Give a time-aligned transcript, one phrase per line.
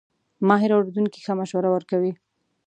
[0.47, 2.11] ماهر اورېدونکی ښه مشوره ورکوي.